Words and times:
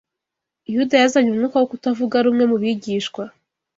Yuda 0.73 0.95
yazanye 1.01 1.29
umwuka 1.31 1.55
wo 1.59 1.67
kutavuga 1.71 2.23
rumwe 2.25 2.43
mu 2.51 2.57
bigishwa 2.63 3.23